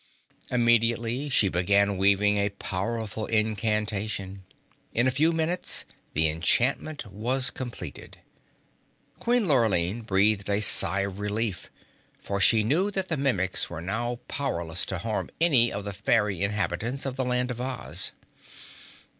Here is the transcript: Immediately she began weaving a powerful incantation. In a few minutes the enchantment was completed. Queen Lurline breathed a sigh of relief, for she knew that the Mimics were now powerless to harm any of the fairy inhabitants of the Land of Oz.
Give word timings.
Immediately 0.49 1.29
she 1.29 1.47
began 1.47 1.95
weaving 1.95 2.35
a 2.37 2.49
powerful 2.49 3.27
incantation. 3.27 4.43
In 4.95 5.05
a 5.05 5.11
few 5.11 5.31
minutes 5.31 5.85
the 6.13 6.27
enchantment 6.27 7.05
was 7.13 7.51
completed. 7.51 8.17
Queen 9.19 9.47
Lurline 9.47 10.01
breathed 10.01 10.49
a 10.49 10.59
sigh 10.59 11.01
of 11.01 11.19
relief, 11.19 11.69
for 12.17 12.41
she 12.41 12.63
knew 12.63 12.89
that 12.89 13.09
the 13.09 13.15
Mimics 13.15 13.69
were 13.69 13.79
now 13.79 14.19
powerless 14.27 14.87
to 14.87 14.97
harm 14.97 15.29
any 15.39 15.71
of 15.71 15.85
the 15.85 15.93
fairy 15.93 16.41
inhabitants 16.41 17.05
of 17.05 17.15
the 17.15 17.23
Land 17.23 17.51
of 17.51 17.61
Oz. 17.61 18.11